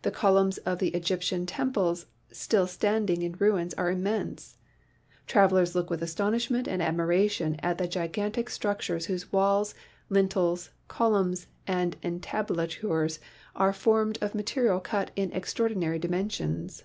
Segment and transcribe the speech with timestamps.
[0.00, 4.56] The columns of the Egyptian tem ples still standing in ruins are immense.
[5.26, 9.74] Travelers look with astonishment and admiration at the gigantic struc tures whose walls,
[10.08, 13.18] lintels, columns and entablatures
[13.54, 16.84] are formed of material cut in extraordinary dimensions.